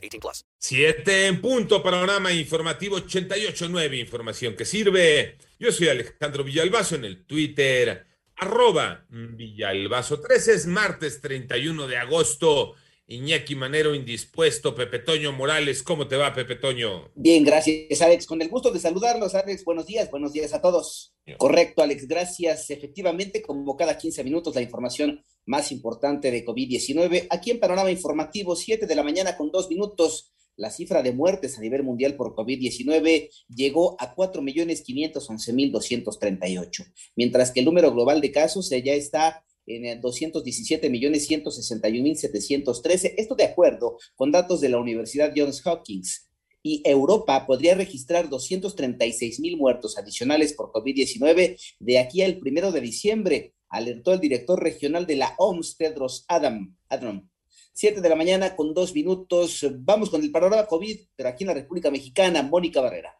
[0.00, 0.44] 18 plus.
[0.58, 5.36] Siete en punto, panorama informativo 88.9, información que sirve.
[5.58, 10.20] Yo soy Alejandro Villalbazo en el Twitter, arroba Villalbazo.
[10.20, 12.74] 13 es martes 31 de agosto.
[13.10, 17.10] Iñaki Manero indispuesto, Pepe Toño Morales, ¿cómo te va, Pepe Toño?
[17.16, 18.24] Bien, gracias, Alex.
[18.24, 19.64] Con el gusto de saludarlos, Alex.
[19.64, 21.12] Buenos días, buenos días a todos.
[21.36, 22.70] Correcto, Alex, gracias.
[22.70, 27.26] Efectivamente, como cada 15 minutos, la información más importante de COVID-19.
[27.30, 30.32] Aquí en Panorama Informativo, 7 de la mañana con dos minutos.
[30.54, 37.66] La cifra de muertes a nivel mundial por COVID-19 llegó a 4.511.238, mientras que el
[37.66, 39.44] número global de casos ya está
[39.76, 43.14] en 217 millones 161 mil 713.
[43.16, 46.28] Esto de acuerdo con datos de la Universidad Johns Hopkins.
[46.62, 52.82] Y Europa podría registrar 236 mil muertos adicionales por COVID-19 de aquí al primero de
[52.82, 56.76] diciembre, alertó el director regional de la OMS, Tedros Adam.
[56.88, 57.30] Adhanom.
[57.72, 59.66] Siete de la mañana con dos minutos.
[59.78, 63.19] Vamos con el panorama COVID, pero aquí en la República Mexicana, Mónica Barrera.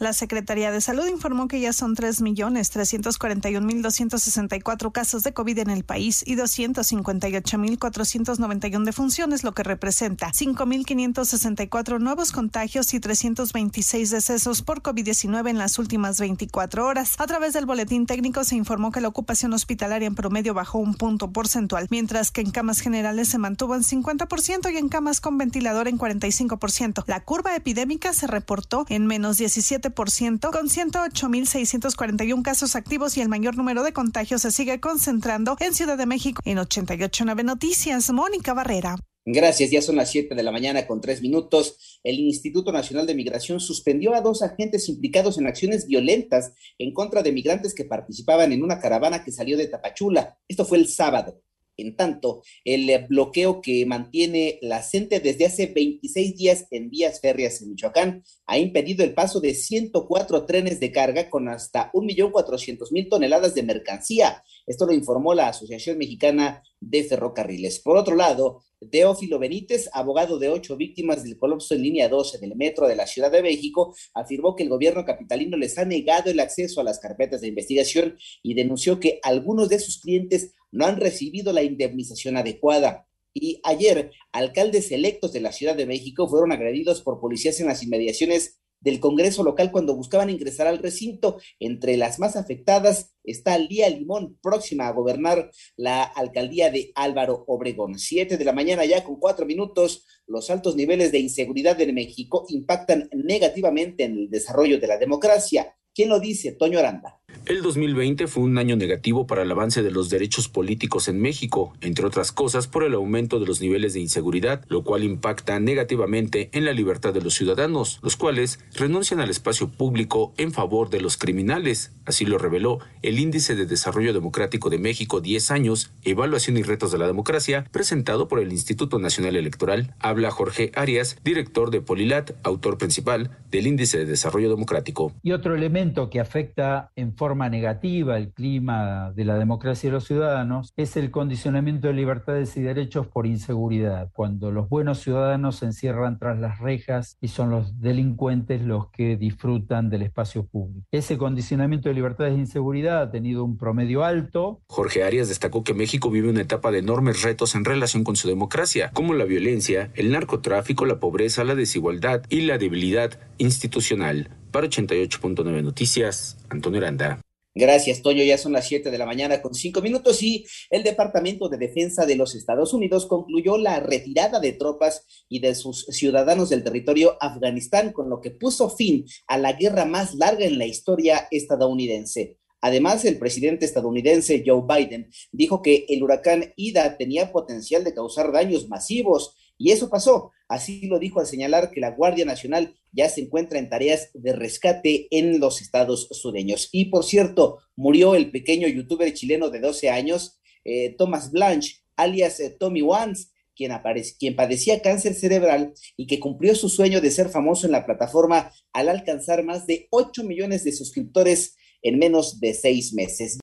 [0.00, 6.22] La Secretaría de Salud informó que ya son 3.341.264 casos de COVID en el país
[6.24, 15.58] y 258.491 defunciones, lo que representa 5.564 nuevos contagios y 326 decesos por COVID-19 en
[15.58, 17.16] las últimas 24 horas.
[17.18, 20.94] A través del boletín técnico se informó que la ocupación hospitalaria en promedio bajó un
[20.94, 25.38] punto porcentual, mientras que en camas generales se mantuvo en 50% y en camas con
[25.38, 27.02] ventilador en 45%.
[27.08, 33.56] La curva epidémica se reportó en menos 17 con 108.641 casos activos y el mayor
[33.56, 36.40] número de contagios se sigue concentrando en Ciudad de México.
[36.44, 38.96] En 889 Noticias, Mónica Barrera.
[39.30, 42.00] Gracias, ya son las 7 de la mañana con tres minutos.
[42.02, 47.22] El Instituto Nacional de Migración suspendió a dos agentes implicados en acciones violentas en contra
[47.22, 50.38] de migrantes que participaban en una caravana que salió de Tapachula.
[50.48, 51.42] Esto fue el sábado.
[51.78, 57.20] En tanto, el eh, bloqueo que mantiene la CENTE desde hace 26 días en vías
[57.20, 63.08] férreas en Michoacán ha impedido el paso de 104 trenes de carga con hasta 1.400.000
[63.08, 64.42] toneladas de mercancía.
[64.66, 67.78] Esto lo informó la Asociación Mexicana de Ferrocarriles.
[67.80, 72.54] Por otro lado, Teófilo Benítez, abogado de ocho víctimas del colapso en línea 12 del
[72.56, 76.40] metro de la Ciudad de México, afirmó que el gobierno capitalino les ha negado el
[76.40, 81.00] acceso a las carpetas de investigación y denunció que algunos de sus clientes no han
[81.00, 83.06] recibido la indemnización adecuada.
[83.34, 87.82] Y ayer, alcaldes electos de la Ciudad de México fueron agredidos por policías en las
[87.82, 91.38] inmediaciones del Congreso local cuando buscaban ingresar al recinto.
[91.58, 97.98] Entre las más afectadas está Lía Limón, próxima a gobernar la alcaldía de Álvaro Obregón.
[97.98, 100.06] Siete de la mañana ya con cuatro minutos.
[100.26, 105.74] Los altos niveles de inseguridad en México impactan negativamente en el desarrollo de la democracia.
[105.94, 106.52] ¿Quién lo dice?
[106.52, 107.20] Toño Aranda.
[107.48, 111.72] El 2020 fue un año negativo para el avance de los derechos políticos en México,
[111.80, 116.50] entre otras cosas por el aumento de los niveles de inseguridad, lo cual impacta negativamente
[116.52, 121.00] en la libertad de los ciudadanos, los cuales renuncian al espacio público en favor de
[121.00, 121.94] los criminales.
[122.04, 126.92] Así lo reveló el Índice de Desarrollo Democrático de México 10 años, Evaluación y Retos
[126.92, 129.94] de la Democracia, presentado por el Instituto Nacional Electoral.
[130.00, 135.14] Habla Jorge Arias, director de Polilat, autor principal del Índice de Desarrollo Democrático.
[135.22, 140.04] Y otro elemento que afecta en forma negativa el clima de la democracia de los
[140.04, 145.66] ciudadanos es el condicionamiento de libertades y derechos por inseguridad, cuando los buenos ciudadanos se
[145.66, 150.86] encierran tras las rejas y son los delincuentes los que disfrutan del espacio público.
[150.90, 154.60] Ese condicionamiento de libertades e inseguridad ha tenido un promedio alto.
[154.68, 158.28] Jorge Arias destacó que México vive una etapa de enormes retos en relación con su
[158.28, 164.30] democracia, como la violencia, el narcotráfico, la pobreza, la desigualdad y la debilidad institucional.
[164.50, 167.20] Para 88.9 Noticias, Antonio Aranda.
[167.58, 168.22] Gracias, Toño.
[168.22, 172.06] Ya son las 7 de la mañana con cinco minutos y el Departamento de Defensa
[172.06, 177.16] de los Estados Unidos concluyó la retirada de tropas y de sus ciudadanos del territorio
[177.20, 182.36] Afganistán, con lo que puso fin a la guerra más larga en la historia estadounidense.
[182.60, 188.30] Además, el presidente estadounidense Joe Biden dijo que el huracán Ida tenía potencial de causar
[188.30, 190.32] daños masivos y eso pasó.
[190.48, 194.32] Así lo dijo al señalar que la Guardia Nacional ya se encuentra en tareas de
[194.32, 196.70] rescate en los estados sureños.
[196.72, 202.40] Y por cierto, murió el pequeño youtuber chileno de 12 años, eh, Thomas Blanche, alias
[202.40, 203.72] eh, Tommy Wans, quien,
[204.18, 208.52] quien padecía cáncer cerebral y que cumplió su sueño de ser famoso en la plataforma
[208.72, 213.36] al alcanzar más de 8 millones de suscriptores en menos de seis meses.